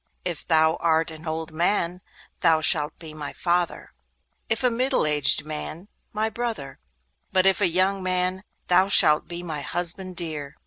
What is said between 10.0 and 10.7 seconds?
dear.